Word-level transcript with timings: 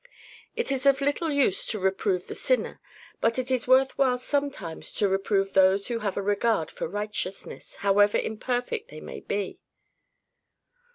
It 0.55 0.71
is 0.71 0.87
of 0.87 0.99
little 0.99 1.31
use 1.31 1.67
to 1.67 1.77
reprove 1.79 2.25
the 2.25 2.33
sinner, 2.33 2.81
but 3.19 3.37
it 3.37 3.51
is 3.51 3.67
worth 3.67 3.99
while 3.99 4.17
sometimes 4.17 4.93
to 4.93 5.07
reprove 5.07 5.53
those 5.53 5.89
who 5.89 5.99
have 5.99 6.17
a 6.17 6.23
regard 6.23 6.71
for 6.71 6.87
righteousness, 6.87 7.75
however 7.75 8.17
imperfect 8.17 8.89
they 8.89 8.99
may 8.99 9.19
be. 9.19 9.59